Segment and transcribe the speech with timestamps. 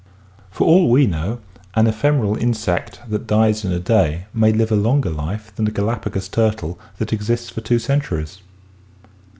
[0.49, 0.57] —Festus.
[0.57, 1.41] For all we know
[1.75, 5.71] an ephemeral insect that dies in a day may live a longer life than a
[5.71, 8.39] Galapagos turtle that exists for two centuries.